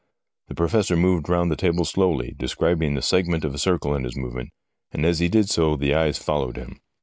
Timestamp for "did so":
5.29-5.75